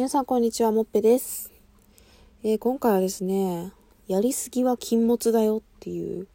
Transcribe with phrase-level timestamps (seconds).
[0.00, 1.52] 皆さんこんにちは、もっぺです。
[2.42, 3.70] えー今回はですね、
[4.08, 6.26] やりすぎは禁物だよっていう、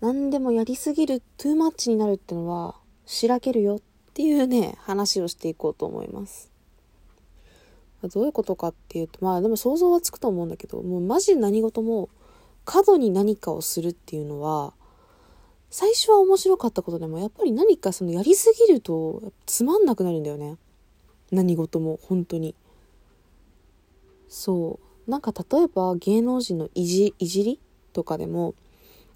[0.00, 2.74] 何でもやりすぎる、トゥーマッチになるってのは、
[3.06, 3.80] しらけるよっ
[4.14, 6.50] ていうね、話をしていこうと思います。
[8.02, 12.08] どういうことかっていうと、まあでも想像はつくと思うんだけど、もうマジで何事も、
[12.64, 14.74] 過度に何かをするっていうのは、
[15.70, 20.56] 最初は面白かったことでも、やっぱり何かそのやりすぎると、つまんなくなるんだよね。
[21.34, 22.54] 何事も本当に。
[24.28, 25.10] そう。
[25.10, 27.60] なんか例えば芸能人のいじいじり
[27.92, 28.54] とかでも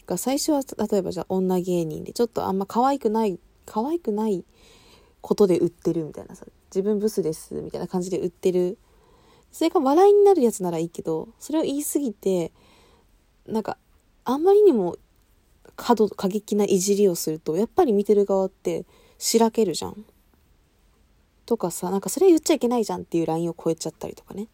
[0.06, 0.60] が最初は
[0.91, 4.44] 例えばじゃあ女芸人でちょっとあんま可愛くない可愛くない
[5.20, 8.78] ことで売ってるみたいなさ自分ブスですみたいな感じで売ってる。
[9.50, 12.52] それが笑いになるやつならいいけどそれを言い過ぎて
[13.46, 13.78] なんか
[14.24, 14.96] あんまりにも
[15.74, 18.84] 過度過激ないじりをするとやっぱり見てる側って
[19.16, 20.05] しらけるじゃん。
[21.48, 24.48] とかさ、なんかそれ言っちゃいけないじゃんっていうラインを超えちゃったりとかね。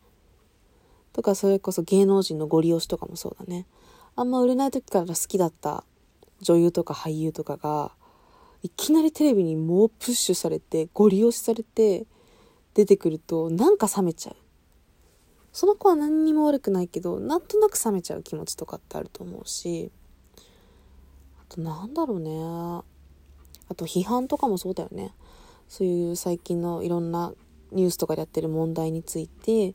[1.12, 3.66] とかそれこそ芸能人のご利用しとかもそうだね。
[4.14, 5.82] あんま売れない時から好きだった
[6.40, 7.90] 女優とか俳優とかが、
[8.62, 12.06] いきなりテレビに猛プッシュされて、ご利用しされて
[12.74, 14.36] 出てくると、なんか冷めちゃう。
[15.52, 19.90] その子は何にも悪くないけど、なんとなく冷めちゃう気持ちとかってあると思うし、
[21.40, 22.84] あとなんだろうね。
[23.68, 25.12] あと批判とかもそうだよね。
[25.68, 27.32] そういう最近のいろんな
[27.72, 29.74] ニュースとかでやってる問題について、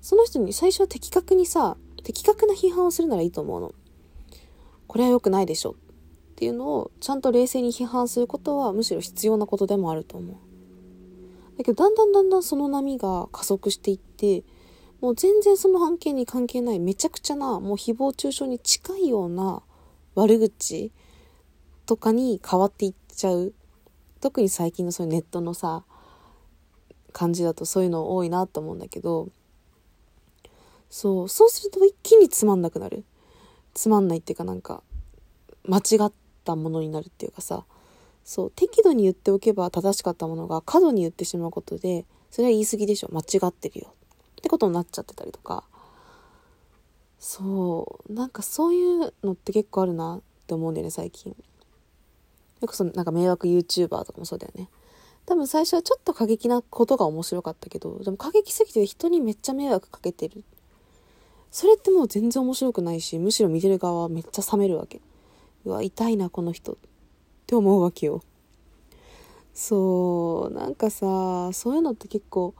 [0.00, 3.74] その人に最初は的確にさ、的確な批判をするならいいと思うの。
[4.86, 5.74] これは良くないでしょっ
[6.36, 10.36] ていうのをちゃんと冷静に批判することはむしろ必要なことでもあると思う。
[11.58, 14.44] だけどだんだんだんだんその波が加速していって、
[15.00, 19.62] もう全然その案件に関係ないめちゃくちゃなもう誹謗中傷に近いような
[20.14, 20.92] 悪口
[21.86, 23.52] とかに変わっていっちゃう。
[24.20, 25.84] 特に最近のそういうネットのさ
[27.12, 29.28] 感じだとそういうの多いなと思うんだけど
[30.90, 33.04] そうそうすると一気につまんなくなる。
[33.74, 34.82] つまんないっていうかなんか
[35.64, 36.12] 間違っ
[36.44, 37.64] たものになるっていうかさ
[38.24, 43.08] そう適度に言っておけば正しかったものが過度に言ってしまうことでそれは言い過ぎでしょ。
[43.12, 43.94] 間違ってるよ。
[44.40, 45.64] ってことになっちゃってたりとか。
[47.18, 51.36] そうなんかそういうのって結構あるなって思うんだよね最近。
[52.60, 54.68] よくそのなんか迷惑 YouTuber とかもそうだよね。
[55.26, 60.44] 多分最初はちょっと過激なことが面白かったけど、でも過激すぎて人にめっちゃ迷惑かけてる。
[61.50, 65.00] それってもう全然面白くないし、むしろ見てる側はめっちゃ冷めるわけ。
[65.64, 66.72] うわ、痛いな、この人。
[66.72, 66.76] っ
[67.46, 68.22] て思うわけよ。
[69.54, 72.54] そう、なんかさ、そういうのって結構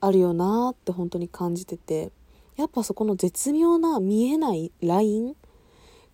[0.00, 2.12] あるよなって本当に感じてて、
[2.56, 5.36] やっぱそこの絶妙な見えないライン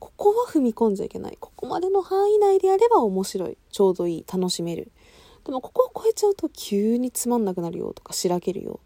[0.00, 1.36] ここは踏み込んじゃいけない。
[1.38, 3.58] ここまでの範囲内であれば面白い。
[3.70, 4.24] ちょうどいい。
[4.26, 4.90] 楽しめる。
[5.44, 8.80] でもここを超えちゃうと急につまんなくなるよとかしらけるよ。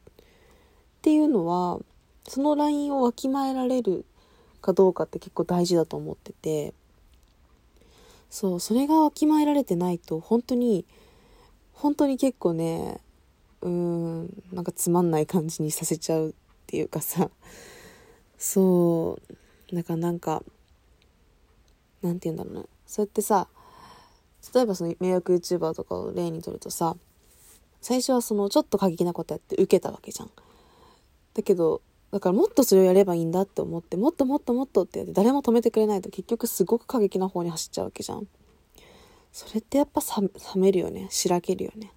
[0.99, 1.81] っていうのは、
[2.27, 4.05] そのラインをわきまえられる
[4.61, 6.75] かどうかって結構大事だと思ってて、
[8.31, 10.85] そう、それがわきまえられてないと本当に、
[11.73, 13.01] 本当に結構ね、
[13.61, 16.33] うーん、なんかつまんない感じにさせちゃうっ
[16.67, 17.31] ていうかさ、
[18.39, 19.19] そ
[19.71, 20.43] う、だかなんか、
[22.05, 22.65] なんて言うんだろうな。
[22.87, 23.49] そうやってさ、
[24.55, 26.97] 例えばその迷惑 YouTuber とかを例にとるとさ、
[27.81, 30.31] 最初はそのちょっと過激なことやって受けたわけじゃん。
[31.35, 31.81] だけど、
[32.13, 38.29] だからもっとそれをやればいいんだって思って、もっともっともっとってやって誰も止めてくれないと結局すごく過激な方に走っちゃうわけじゃん。
[39.33, 41.09] それってやっぱ冷めるよね。
[41.11, 41.93] しらけるよね。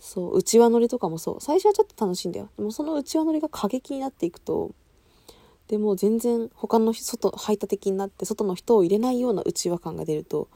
[0.00, 1.40] そう、内輪乗りとかもそう。
[1.40, 2.48] 最初はちょっと楽しいんだよ。
[2.56, 4.72] でもその内輪乗りが過激になっていくと、
[5.68, 10.48] でも全然他の外排他的になって外の人を入れないような内輪感が出ると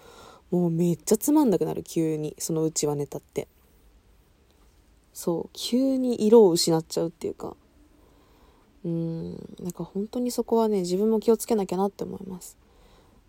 [0.51, 1.83] もうめっちゃつまんなくなる。
[1.83, 3.49] 急にその内輪ネタって。
[5.13, 5.51] そう。
[5.53, 7.57] 急に色を失っちゃうっていうか。
[8.85, 9.33] うん。
[9.61, 12.57] なんか本当にそこはね自分も気をつけなきゃなって思います。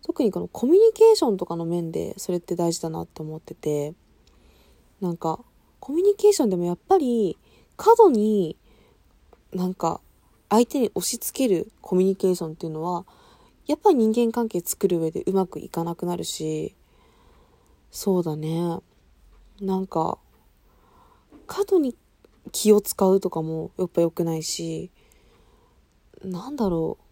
[0.02, 3.94] 特にこのコミュニケーションとかの面でそれって大事だなって思ってて。
[5.00, 5.38] なんか
[5.80, 7.38] コミュニケーションでもやっぱり
[7.76, 8.56] 過度に
[9.52, 10.00] なんか
[10.50, 13.04] 相手に押し付けるコミュニケーションっていうのは
[13.66, 16.74] やっぱり人間関係作る上でうまくいかなくなるし
[17.90, 18.78] そうだね。
[19.60, 20.18] なんか
[21.46, 21.96] 過度に
[22.52, 24.90] 気を使うとかもやっぱ良くないし
[26.24, 27.04] なんだろう。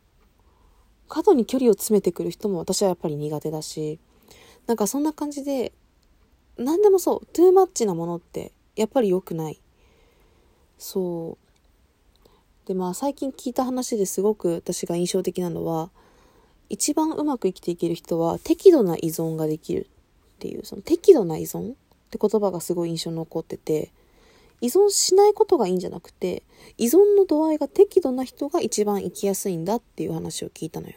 [1.09, 4.01] 過度に距離を詰めてくる人も私はやっぱり苦手だし
[4.67, 5.73] なんかそんな感じで
[6.59, 9.61] 何でもそうトゥーマッチなものってやっぱり良くない。
[10.79, 11.46] そう。
[12.67, 15.91] でまあ最近聞いた話ですごく私が印象的なのは
[16.69, 19.89] 一番うまく生きていける人は適度な依存ができる
[20.37, 21.75] っていうその適度な依存っ
[22.11, 23.93] て言葉がすごい印象に残ってて
[24.61, 26.43] 依存しないことがいいんじゃなくて、
[26.79, 30.95] 依存の度合いが適度な人が一番生きやすいんだっていう話を聞いたのよ。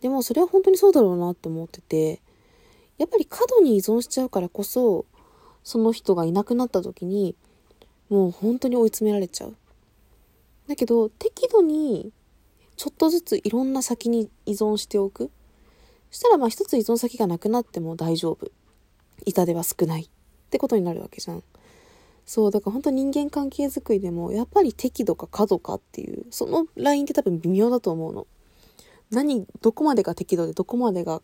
[0.00, 2.20] でもそれは本当にそうだろうなって思ってて、
[2.98, 5.06] やっぱり過度に依存しちゃうからこそ、
[5.62, 7.36] その人がいなくなった時に、
[8.08, 9.54] もう本当に追い詰められちゃう。
[10.72, 12.12] だけど、適度に、
[12.76, 15.30] ちょっとずついろんな先に依存しておく。
[16.10, 18.50] そしたらまあ一つ依存先がなくなっても大丈夫。
[19.26, 20.04] 痛手は少ない。
[20.04, 20.08] っ
[20.48, 21.42] てことになるわけじゃん。
[22.24, 28.26] そう、だから本当人間関係づくりでも、やっぱり適度か過度かっていう、そのラインって多分微妙だと思うの。
[29.10, 31.20] 何、どこまでが適度でどこまでが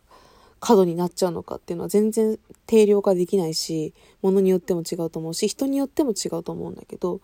[0.59, 2.37] 過度になっちゃうのかっていうのは全然
[2.67, 7.19] 定量化できないし、ものによっても違うと思うし、人によっても違うと思うんだけど、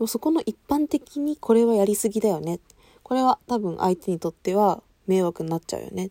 [0.00, 2.58] でもそこの一般的にこれはやりすぎだよね。
[3.02, 6.06] これは多分相手にとっては迷惑になっちゃうよね。
[6.06, 6.10] っ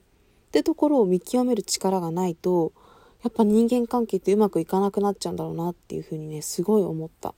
[0.51, 2.71] てところを見極める力がないと、
[3.23, 7.33] やっぱ人間関係ってうまくいかなくなっちゃうんだろうなっていうふうにね、すごい思った。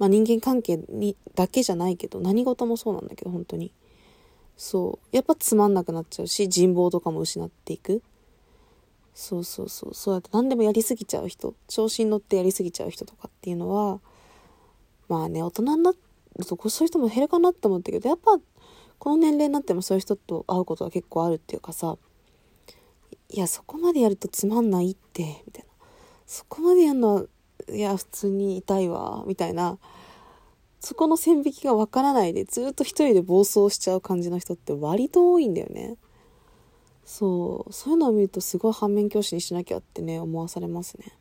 [0.00, 3.70] まあ人間関係にだけじゃないけど、何事もそうなんだけど、本当に。
[4.56, 5.16] そう。
[5.16, 8.02] やっぱつまんなくなっちゃうし、人望とかも失っていく。
[9.14, 9.94] そうそうそう。
[9.94, 14.00] そうやって何でもやりすぎちゃう人、調子に乗ってやりすぎちゃう人とかっていうのは、
[15.08, 15.98] まあね、大人になる
[16.44, 18.38] とそういう人も減るかなって思ったけど、やっぱ、
[18.98, 21.96] この年齢になってもそういう人と会うことは結構あるっていうかさ、
[23.30, 25.70] いや、そこまでやるとつまんないって、みたいな。
[26.26, 27.24] そこまでやるのは、
[27.70, 29.78] いや、普通に痛いわ、みたいな。
[30.80, 35.96] そこの線引きがわからないでずっと一人で暴走しちゃう感じの人って割と多いんだよね。
[37.04, 41.12] そう、そういうのを見るとすごい反面教師にしなきゃってね、思わされますね。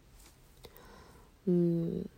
[1.48, 2.10] うん。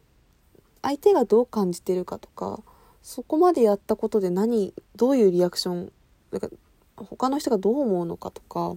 [0.81, 2.61] 相手がどう感じてるかとか、
[3.01, 5.91] そこまでやったことで何、どういうリアクション、
[6.31, 6.49] だか
[6.95, 8.75] 他の人がどう思うのかとか、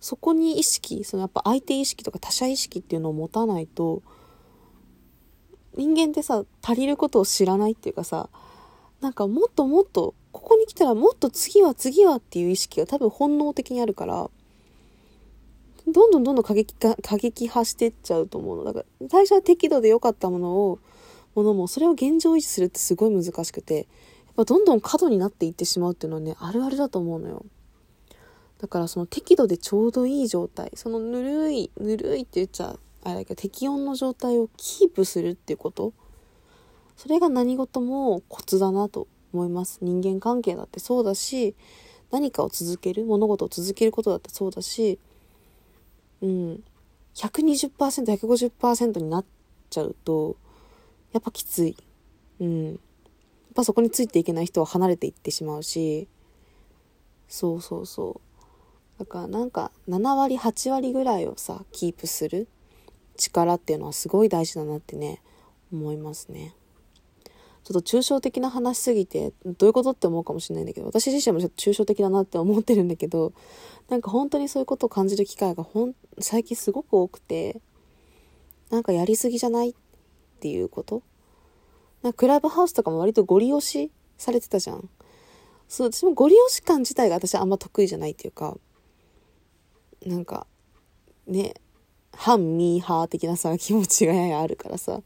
[0.00, 4.02] そこに意識、そのやっぱ相手意識とか他者意識っていうのを持たないと、
[5.76, 8.28] 人間ってさ、足りることを知らないっていうかさ、
[9.00, 14.30] なんかもっともっと、ここに来たらもっと次は次はっていう意識が多分本能的にあるから、
[15.92, 18.64] どんどんどんどん過激化、過激化してっちゃうと思うの。
[18.64, 20.78] だから、最初は適度で良かったものを、
[21.34, 23.86] ものも、それを現状維持するってすごい難しくて、やっ
[24.36, 27.44] ぱどんどん過度になっていってしまうっていうのはね、あるあるだと思うのよ。
[28.58, 35.92] だからその適度でちょうどいい状態、そのぬるい、ぬるいって言っちゃあれだけど、適温の状態をキープするっていうこと。
[36.96, 39.78] それが何事もコツだなと思います。
[39.80, 41.54] 人間関係だってそうだし、
[42.10, 44.98] 何かを続ける、物事を続けることだってそうだし、
[46.22, 46.64] うん、
[47.14, 49.24] 120%、150%になっ
[49.70, 50.36] ちゃうと、
[51.12, 51.76] やっぱきつい。
[52.40, 52.66] うん。
[52.66, 52.76] やっ
[53.54, 56.08] ぱそこについていけない人は離れていってしまうし、
[57.28, 58.98] そうそうそう。
[58.98, 62.48] だからなんか7割、8割ぐらいをさ、キープする
[63.16, 65.22] 力っていうのはすごい大事だなってね、
[65.72, 66.54] 思いますね。
[67.62, 73.32] ちょっと抽象的な話すぎて、どういうことって思うかもしれないんだけど、私自身もちょっと抽象的だなって思ってるんだけど、
[73.88, 77.60] なんか本当にそういうことを感じる機会がほん、最近すごく多くて、
[78.70, 79.74] なんかやりすぎじゃないっ
[80.40, 81.02] ていうこと？
[82.02, 84.88] なんかクラブハウスとかも割とご利用しされてたじゃん。
[85.68, 88.56] そう、私もご利用し感自体が私あんま得意じゃないっていうか、
[90.06, 90.46] なんか、
[91.26, 91.54] ね、
[92.12, 95.02] 反ミーハー的なさ、気持ちがややあるからさ、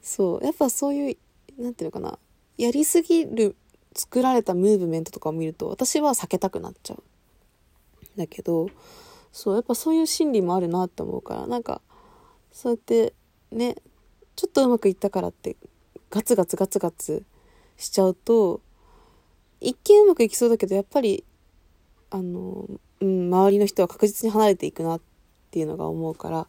[0.00, 1.16] そう、やっぱそういう
[1.62, 2.18] なんていうのかな、
[2.58, 3.56] やりすぎる
[3.94, 7.02] 作られたムーブメントとかを見ると、私は避けたくなっちゃう。
[8.16, 8.68] だけど、
[9.30, 11.80] そう、やっぱそういう心理もあるなって思うから、なんか、
[12.50, 13.14] そうやって
[13.50, 13.76] ね、
[14.34, 15.56] ちょっとうまくいったからって、
[16.10, 17.24] ガツガツガツガツ
[17.76, 18.60] しちゃうと、
[19.60, 21.24] 一見うまくいきそうだけど、やっぱり、
[22.10, 22.68] あの、
[23.00, 25.00] うん、周りの人は確実に離れていくなっ
[25.50, 26.48] ていうのが思うから、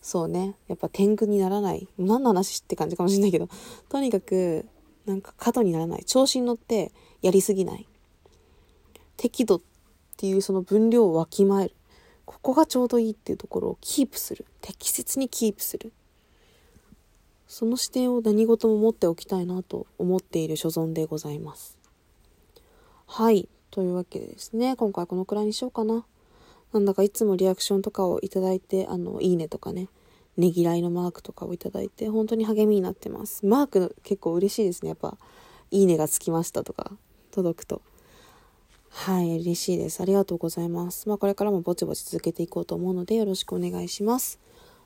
[0.00, 0.54] そうね。
[0.68, 1.88] やっぱ天狗にならない。
[1.98, 3.48] 何の話って感じかもしれないけど、
[3.88, 4.66] とにかく、
[5.06, 6.04] なんか過度にならない。
[6.04, 6.92] 調子に乗って
[7.22, 7.86] やりすぎない。
[9.16, 9.60] 適度っ
[10.16, 11.74] ていうその分量をわきまえる。
[12.24, 14.46] ここがちょうどいいっていうところをキープする。
[14.60, 15.92] 適切にキープする。
[17.46, 21.76] その視点を何事も持っておきたいなと思っている所存でございます。
[23.06, 23.48] はい。
[23.72, 26.06] というわけでですね、今回このくらいにしようかな。
[26.72, 29.88] なんだかいつもリアクションとかをいただいて、あの、いいねとかね、
[30.36, 33.44] ねぎらいのマークとかをいただいて、本当に励みになってます。
[33.44, 34.90] マーク結構嬉しいですね。
[34.90, 35.18] やっぱ、
[35.70, 36.92] いいねがつきましたとか、
[37.30, 37.82] 届くと。
[38.90, 40.00] はい、嬉しいです。
[40.00, 41.08] ありがとうございます。
[41.08, 44.38] まあ、これからもぼちぼち続けていこうと思うので、よろしくお願いします。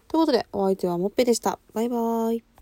[0.08, 1.58] ということで、お相手はもっぺでした。
[1.72, 2.53] バイバーイ。